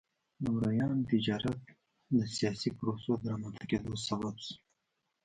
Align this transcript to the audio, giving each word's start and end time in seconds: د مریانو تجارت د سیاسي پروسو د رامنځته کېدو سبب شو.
د 0.43 0.45
مریانو 0.55 1.07
تجارت 1.11 1.59
د 2.15 2.17
سیاسي 2.35 2.69
پروسو 2.77 3.11
د 3.17 3.23
رامنځته 3.31 3.65
کېدو 3.71 3.91
سبب 4.07 4.35
شو. 4.45 4.53